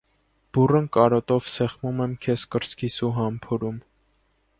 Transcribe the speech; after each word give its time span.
Բուռն 0.57 0.85
կարոտով 0.95 1.49
սեղմում 1.55 2.01
եմ 2.05 2.15
քեզ 2.27 2.47
կրծքիս 2.55 2.97
ու 3.09 3.11
համբուրում: 3.19 3.77